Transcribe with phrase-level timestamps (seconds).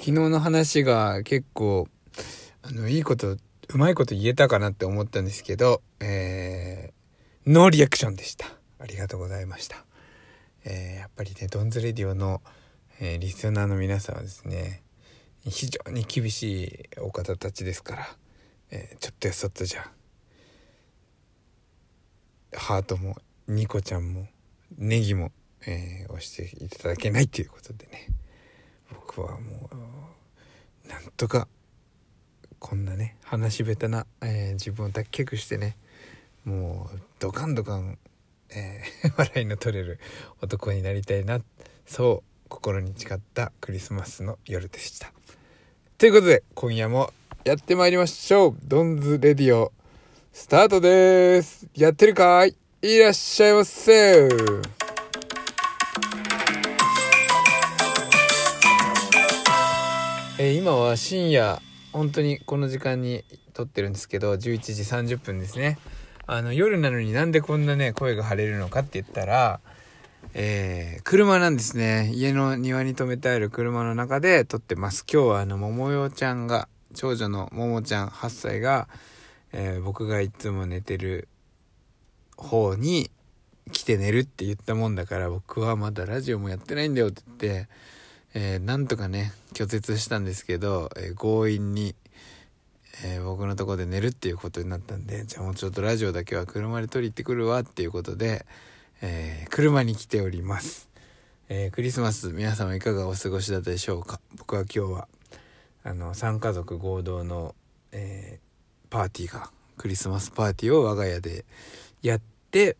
[0.00, 1.86] 昨日の話が結構、
[2.62, 3.38] あの、いいこと、う
[3.74, 8.46] まいこと言えたかなって思ったんですけど、えー、ノーリアクションでした。
[8.78, 9.84] ありがとうございました。
[10.64, 12.40] えー、やっぱりね、ドンズレディオの、
[12.98, 14.82] えー、リスナーの皆さんはですね、
[15.46, 18.08] 非常に厳しいお方たちですから、
[18.70, 19.86] えー、ちょっとやそっとじゃ、
[22.56, 24.28] ハートも、ニコちゃんも、
[24.78, 25.30] ネギも、
[25.66, 28.08] えー、押していただけないということでね
[28.94, 31.48] 僕はもうなんとか
[32.58, 35.76] こんなね話し下手な、えー、自分を脱却してね
[36.44, 37.98] もうドカンドカン、
[38.50, 39.98] えー、 笑いの取れる
[40.40, 41.40] 男になりたいな
[41.86, 45.12] そう心に誓ったクリスマスの夜でした。
[45.98, 47.12] ということで今夜も
[47.44, 48.56] やってまいりましょう。
[48.64, 49.72] ドンズレディオ
[50.32, 51.68] スタートです。
[51.74, 52.56] やってるかい？
[52.82, 54.79] いらっしゃいませ。
[60.42, 61.60] えー、今は深夜
[61.92, 65.78] 本当にこの時間に撮ってるんですけど11時30分ですね。
[66.26, 69.60] あの夜なのになんでこんなね声が張れるのかって言ったら
[70.32, 72.10] えー、車なんですね。
[72.14, 75.04] 家の庭に止めてある車の中で撮ってます。
[75.12, 78.88] 今日はあの桃代ちゃんが長女の桃ちゃん8歳が、
[79.52, 81.28] えー、僕がいつも寝てる
[82.38, 83.10] 方に
[83.72, 87.68] 来て寝るって言ったもんだから僕はまだラジオもやってないんだよって言って
[88.32, 91.96] えー、なんとかね拒絶したんですけど、えー、強引に、
[93.04, 98.46] えー、僕のとこで寝るっていうことになったんでじゃあもうちょっとラジオだけは車で撮り行ってくるわっていうことで、
[99.02, 100.88] え車に来ております、
[101.48, 104.20] えクリスマス皆様いかがお過ごしだったでしょうか？
[104.36, 105.08] 僕は今日は
[105.82, 107.54] あの3家族合同の、
[107.92, 108.38] え
[108.90, 111.44] パーティーがクリスマスパーティーを我が家で
[112.02, 112.76] やって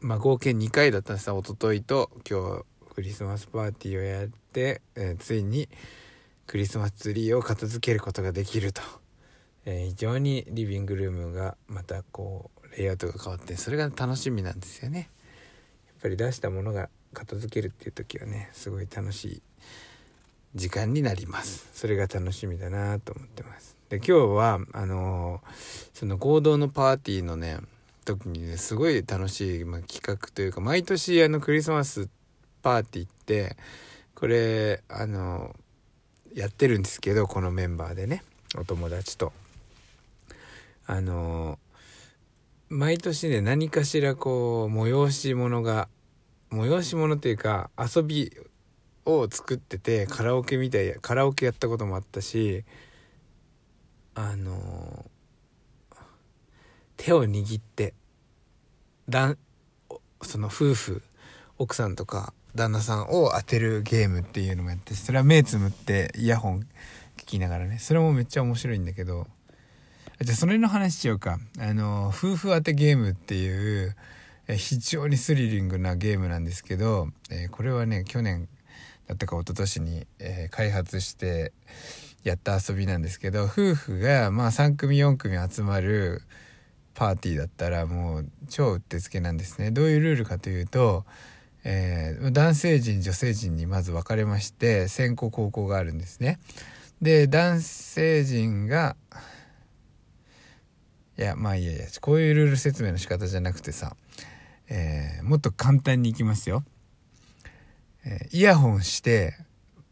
[0.00, 5.68] まあ合計2回だったんですおとといと今日クリスマスパーティーをやって、えー、ついに
[6.46, 8.82] クリスマスツリーを片付けることができると、
[9.64, 15.10] えー、非常にリビングルームがまたこうレイアウトが変わってそれが楽しみなんですよね。
[15.86, 19.42] やっぱり出したものが片付けるっていう時はねすごい楽しい
[20.54, 21.68] 時間になります。
[21.72, 23.76] それが楽しみだなと思ってます。
[23.88, 25.50] で今日はあのー、
[25.94, 27.58] その合同のパーティーのね
[28.04, 32.08] 時にねすごい楽しい、まあ、企画というか毎年あのクリスマス
[32.62, 33.56] パーティーって
[34.24, 35.54] これあの
[36.34, 38.24] やってるんですけどこのメンバーでね
[38.56, 39.34] お友達と。
[40.86, 41.58] あの
[42.70, 45.88] 毎年ね何かしらこう催し物が
[46.50, 48.32] 催し物っていうか遊び
[49.04, 52.64] を作っててカラオケみたいやカラオケやったこともあったし
[54.14, 55.04] あの
[56.96, 57.92] 手を握って
[59.06, 59.38] だん
[60.22, 61.02] その夫婦
[61.58, 66.60] 奥さんとか旦那さんを当てるゲームっていうのもやってそれは目つむってイヤホン
[67.16, 67.78] 聞きながらね。
[67.78, 69.26] それもめっちゃ面白いんだけど。
[70.20, 71.38] じゃあそれの話しようか。
[71.58, 73.96] あの夫婦当てゲームっていう
[74.48, 78.48] 非常にスリリングなゲームなんですけど、えー、これはね去年
[79.06, 81.52] だったか一昨年に、えー、開発して
[82.22, 86.22] やった遊びなんですけど夫婦がまあ3組4組集まる
[86.94, 89.70] パーティーだったらもう超うってつけなんですね。
[89.70, 91.04] どういうルールかというと
[91.64, 96.38] えー、男性陣女性陣にまず分かれまして先攻後攻があるんですね。
[97.00, 98.96] で男性陣が
[101.18, 103.96] いやまあいやいやこういうルール説明の仕方じゃなくてさ、
[104.68, 106.64] えー、もっと簡単にいきますよ。
[108.04, 109.34] えー、イヤホンして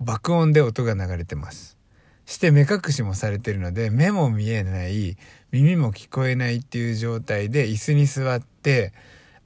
[0.00, 1.78] 爆音で音が流れてます。
[2.26, 5.16] して目隠しもされてるので目も見えない
[5.50, 8.92] 耳も聞こえないっていう状態で椅子に座って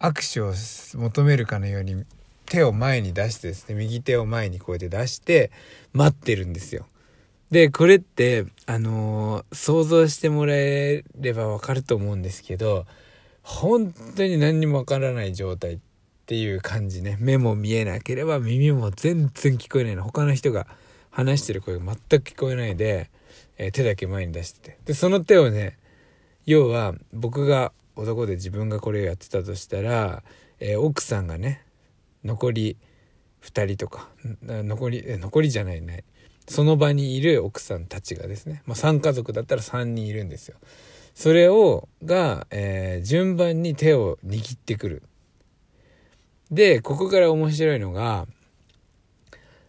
[0.01, 0.55] 握手を
[1.01, 2.05] 求めるかのように
[2.47, 5.51] 手を前に出してですね右手を前にこうやって出して
[5.93, 6.87] 待ってるんですよ。
[7.51, 12.85] でこれってあのー、想像してもらえればわかると思うんですけど
[13.43, 15.79] 本当に何にもわからない状態っ
[16.27, 17.17] ていう感じね。
[17.21, 20.05] 目も見えなければ耳も全然聞こえないの。
[20.05, 20.67] 他の人が
[21.11, 23.11] 話してる声が全く聞こえないで、
[23.57, 24.79] えー、手だけ前に出してて。
[24.85, 25.79] でその手をね
[26.45, 30.23] 要は僕が男で自分がこれをやってたとしたら、
[30.61, 31.65] えー、奥さんがね
[32.25, 32.77] 残り
[33.43, 34.09] 2人とか
[34.43, 36.05] 残り残りじゃないね
[36.49, 40.57] その場にいる奥さんたちがですね、まあ、3家族だったら3人いるんですよ。
[41.15, 45.03] それをが、えー、順番に手を握ってくる。
[46.51, 48.27] でここから面白いのが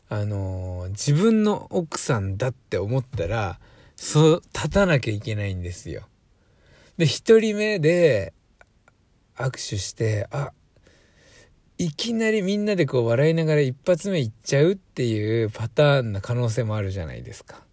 [0.07, 3.59] あのー、自分の奥さんだって思ったら
[3.97, 6.08] そう立たなきゃいけないんですよ。
[7.00, 8.34] で、1人目で
[9.38, 10.51] 握手して、あ、
[11.78, 17.63] いきなりみんなでこう笑いながら一発目いっちゃうっていうパターンな可能性もあるじゃないですか。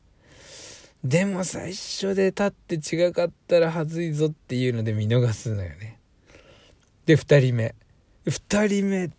[1.02, 5.98] でも最初で立って違かったらはずいぞっていうので見逃すのよね。
[7.06, 7.74] で、2人目。
[8.26, 9.10] 2人目、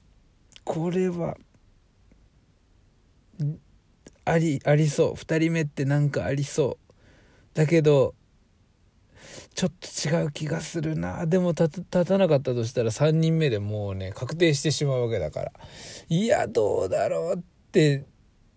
[0.63, 1.35] これは、
[4.23, 5.13] あり、ありそう。
[5.15, 6.93] 2人目ってなんかありそう。
[7.53, 8.15] だけど、
[9.55, 11.25] ちょっと違う気がするな。
[11.25, 15.51] でも立たなかったとしたら3人目でもうね確定してしまうわけだから。
[16.09, 17.41] いやどうだろうっ
[17.71, 18.05] て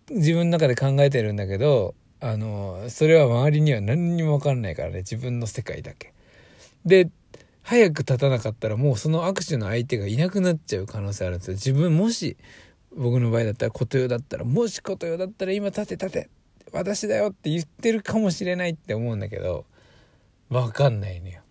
[0.09, 6.13] 自分の中で考えてるんだけどあのそれは周りには何にも分かんないからね自分の世界だけ。
[6.85, 7.09] で
[7.63, 11.53] 早く立たなかったらもうその握手の相手がいなくなっちゃう可能性あるんですよ。
[11.53, 12.37] 自分もし
[12.95, 16.29] 僕の場合だったら琴代だったらもし琴代だったら今立て立て
[16.73, 19.65] 私だよって言ってるかもしれないって思うんだけど
[20.51, 21.41] わかんないのよ。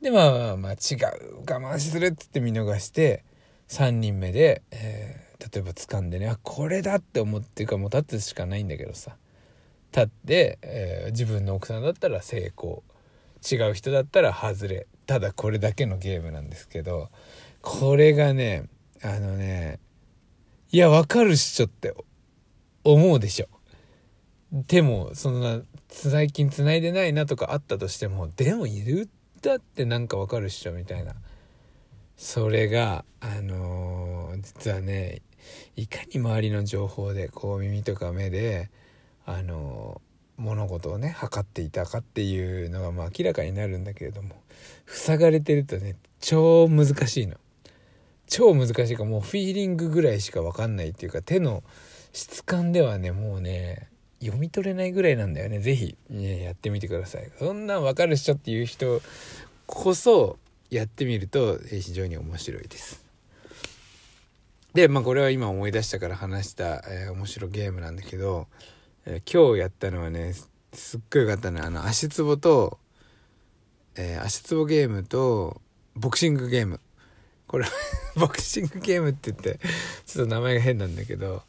[0.00, 1.38] で、まあまあ違う。
[1.38, 3.24] 我慢するって言って見逃して、
[3.68, 9.16] 3人目で、えー、例えば掴んでね、あ、これだって思ってるかもう立つしかないんだけどさ。
[9.90, 12.84] 立って、えー、自分の奥さんだったら成功。
[13.50, 14.86] 違う人だったら外れ。
[15.06, 17.10] ただこれだけのゲームなんですけど、
[17.60, 18.68] これがね、
[19.02, 19.80] あのね、
[20.70, 21.92] いや、わかるっしょって
[22.84, 23.48] 思うでしょ。
[24.52, 29.06] でも、そんな、最近繋いでないなとかあったとしても、でも言っ
[29.40, 31.14] たってなんかわかるっしょ、みたいな。
[32.18, 35.22] それが、あのー、実はね、
[35.74, 38.70] いかに周りの情報で、こう耳とか目で、
[39.24, 44.36] あのー、物事をね、測っていたかっていうのがまあ明らかになるんだけれども、
[44.86, 47.36] 塞がれてるとね、超難しいの。
[48.26, 51.62] 超難しいかもうフィーリングぐらいしかわかんないっていうか、手の
[52.12, 53.88] 質感ではね、もうね、
[54.22, 55.58] 読み取れないぐらいなんだよね。
[55.58, 57.30] ぜひ、ね、やってみてください。
[57.38, 59.02] そんなんわかるっしょっていう人
[59.66, 60.38] こそ
[60.70, 63.04] やってみると非常に面白いです。
[64.74, 68.46] で、まあこれは今思い出したから話した、えー、面白いゲームなんだけど、
[69.06, 70.34] えー、今日やったのはね、
[70.72, 72.78] すっごい良かったのは、あの、足つぼと、
[73.96, 75.60] えー、足つぼゲームと、
[75.94, 76.80] ボクシングゲーム。
[77.48, 77.66] これ
[78.16, 79.58] ボクシングゲームって言って、
[80.06, 81.42] ちょっと名前が変なんだけど、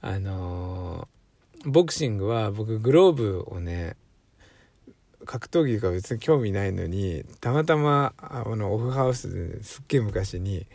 [0.00, 1.19] あのー
[1.64, 3.96] ボクシングは僕グローブをね
[5.26, 10.66] 格闘技が別に興味ないのにたまたまあのオフハウスですっげえ昔に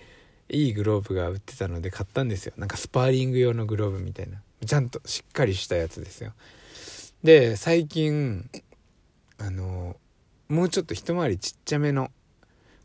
[0.50, 2.54] いいグローブが売ってたので買ったんですよ。
[2.58, 4.42] なんかスパーリング用のグローブみたいな。
[4.66, 6.34] ちゃんとしっかりしたやつですよ。
[7.24, 8.48] で最近
[9.40, 9.98] あの
[10.48, 12.12] もうちょっと一回りちっちゃめの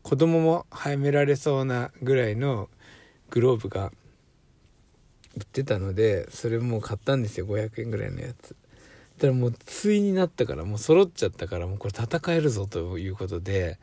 [0.01, 2.69] 子供もはめられそうなぐらいの
[3.29, 3.91] グローブが
[5.37, 8.55] 売ってたのでそれもう買ったんですよ500円ぐらいのやつ。
[9.21, 13.77] たらもうついになったからもう揃っちゃったからもうこれ戦えるぞということで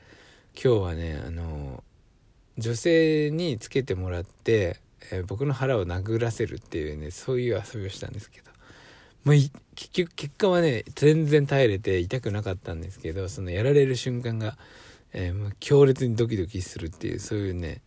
[0.53, 1.85] 今日はねあの
[2.59, 4.81] 女性につけてもらって、
[5.13, 8.49] えー、僕の腹を殴らせるっていうねそういう遊びをしたんですけど。
[9.25, 9.37] もう
[9.75, 14.57] 結局結果はね全然耐えれて痛くなかったんですけどそのやられる瞬間が、
[15.13, 17.83] えー、強烈にドキドキするっていうそういうね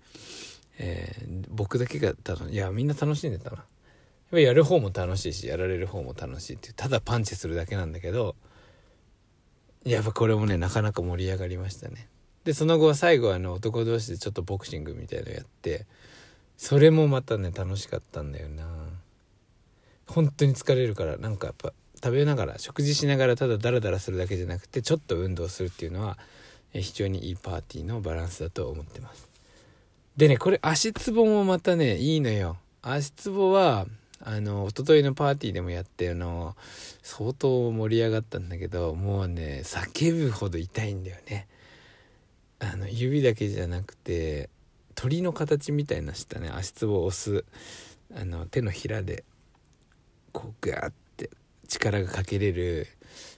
[0.84, 3.66] えー、僕だけがただいやみんな楽しんでたなやっ
[4.32, 8.36] ぱやる方も楽しいしやられる方も楽しいっていうただパンチするだけなんだけど
[9.86, 12.08] やっぱこれもねなかなか盛り上がりましたね。
[12.46, 15.86] でその後は最後はあの男同士でちょっとボクシングみたいのやって
[16.58, 18.66] それもまたね楽しかったんだよな。
[20.08, 21.74] 本当に疲れるからなんかやっぱ
[22.04, 26.18] 食べながら食事しながらただダラダラするだけじゃなくてちょっと運動するっていうのは
[26.74, 29.31] 非常にいいパーティーのバランスだと思ってます。
[30.18, 32.58] でね、これ足つぼもまたね、いいのよ。
[32.82, 33.86] 足つぼは、
[34.20, 36.56] あの、一昨日のパーティーでもやって、あの、
[37.02, 41.48] 相当盛り上がったんだけど、もうね、叫ぶほど痛いんだよね。
[42.60, 44.50] あの、指だけじゃなくて、
[44.96, 47.46] 鳥の形みたいなしたね、足つぼを押す、
[48.14, 49.24] あの、手のひらで、
[50.34, 51.30] こう、ガーって
[51.70, 52.88] 力がかけれる、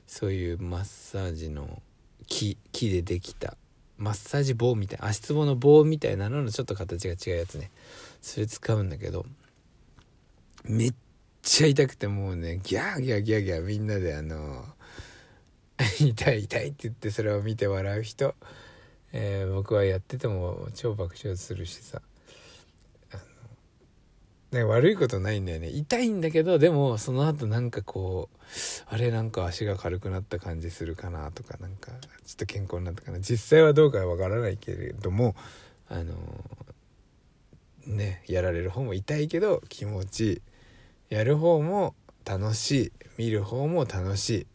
[0.08, 1.84] そういうマッサージの
[2.26, 3.58] 木、木でできた
[4.04, 7.72] マッサージ棒みたい足つぼの棒みたいなののちょっと形が違うやつね。
[8.22, 9.26] それ使うんだけど
[10.66, 10.94] めっ
[11.42, 14.66] ちゃ痛くてもうねギャーギャーギャーギャーみんなであの
[16.00, 18.36] 痛い痛いって言ってそれを見て笑う人、
[19.14, 22.02] えー、僕はやってても超爆笑するしさ。
[24.54, 25.70] ね、悪いことないんだよね。
[25.70, 28.38] 痛いんだけどでもその後なんかこう
[28.88, 31.92] あれなんか足が軽くなった感じするかなとかなんか
[32.26, 33.20] ちょっと健康になったかな。
[33.20, 35.36] 実際はどうかわからないけれども
[35.90, 36.14] あの
[37.88, 40.42] ねやられる方も痛いけど気持ちいい
[41.10, 44.48] やる方も楽しい見る方も楽し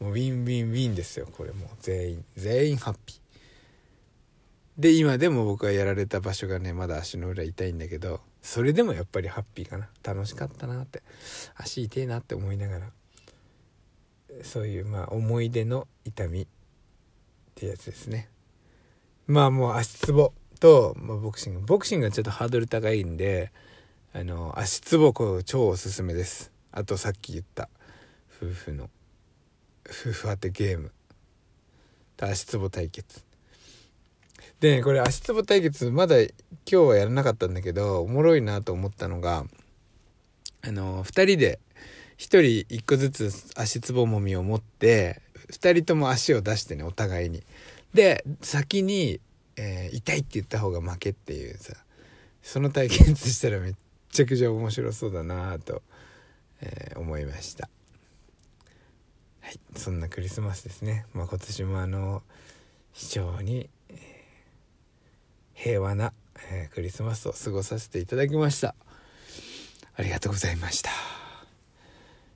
[0.00, 1.28] いもうウィンウィンウィンですよ。
[1.30, 3.20] これもう全員全員ハッピー。
[4.78, 9.88] で今でも僕はやられた場所がねまだ足の裏痛いんだけどそれでもやっぱりハッピーかな。
[10.02, 11.02] 楽しかったなって。
[11.54, 12.90] 足痛いなって思いながら。
[14.42, 16.46] そういうまあ思い出の痛みっ
[17.54, 18.28] てやつですね。
[19.26, 21.60] まあもう足つぼと、まあ、ボクシング。
[21.60, 23.52] ボクシングはちょっとハードル高いんで
[24.12, 26.50] あの足つぼこう超おすすめです。
[26.72, 27.68] あとさっき言った
[28.42, 28.90] 夫婦の
[29.86, 30.90] 夫婦当てゲーム。
[32.16, 33.24] と足つぼ対決。
[34.62, 36.30] で、これ足つぼ対決まだ今
[36.66, 39.44] 日はやらなかったんだけどおもろいなと思ったのが
[40.64, 41.58] あの2人で
[42.16, 47.42] 1人1個ずつ足つぼもみを持って2人とも足を出してねお互いに。
[47.92, 49.20] で先に、
[49.56, 51.74] えー、痛いって言った方が負けっていうさ
[52.40, 53.74] その対決したらめっ
[54.12, 55.82] ちゃくちゃ面白そうだなと、
[56.60, 57.68] えー、思いました。
[59.40, 62.22] はいそんなクリスマスですね、まあ、今年もあの
[62.92, 63.68] 非常に、
[65.62, 66.12] 平和な、
[66.50, 68.74] えー、クリスマスを過ごさせていただきました。
[69.94, 70.90] ありがとうございました。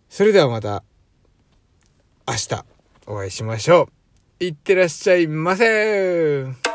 [0.09, 0.85] それではまた
[2.29, 2.65] 明日
[3.07, 3.89] お会いしましょ
[4.41, 4.45] う。
[4.45, 6.66] いってらっしゃいませ。